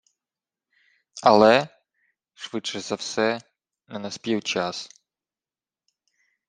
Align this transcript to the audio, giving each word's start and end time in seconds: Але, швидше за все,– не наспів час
Але, 1.23 1.67
швидше 2.33 2.79
за 2.79 2.95
все,– 2.95 3.39
не 3.87 3.99
наспів 3.99 4.43
час 4.43 4.89